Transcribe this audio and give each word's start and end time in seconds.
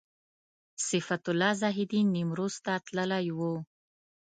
صفت 0.87 1.23
الله 1.31 1.51
زاهدي 1.61 2.01
نیمروز 2.13 2.55
ته 2.65 2.73
تللی 2.85 3.25
و. 3.37 3.39